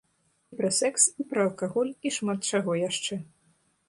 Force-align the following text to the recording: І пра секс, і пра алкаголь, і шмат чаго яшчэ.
І 0.53 0.57
пра 0.59 0.69
секс, 0.77 1.03
і 1.23 1.25
пра 1.33 1.43
алкаголь, 1.47 1.91
і 2.07 2.13
шмат 2.15 2.49
чаго 2.53 2.79
яшчэ. 2.89 3.19